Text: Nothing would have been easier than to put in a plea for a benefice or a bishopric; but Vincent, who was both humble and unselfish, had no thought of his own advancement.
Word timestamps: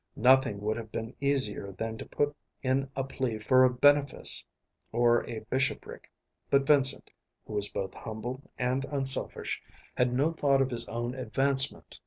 Nothing 0.15 0.61
would 0.61 0.77
have 0.77 0.91
been 0.91 1.13
easier 1.21 1.73
than 1.73 1.95
to 1.99 2.07
put 2.07 2.35
in 2.63 2.89
a 2.95 3.03
plea 3.03 3.37
for 3.37 3.63
a 3.63 3.69
benefice 3.69 4.43
or 4.91 5.23
a 5.29 5.41
bishopric; 5.51 6.09
but 6.49 6.65
Vincent, 6.65 7.11
who 7.45 7.53
was 7.53 7.69
both 7.69 7.93
humble 7.93 8.41
and 8.57 8.83
unselfish, 8.85 9.61
had 9.95 10.11
no 10.11 10.31
thought 10.31 10.59
of 10.59 10.71
his 10.71 10.87
own 10.87 11.13
advancement. 11.13 11.99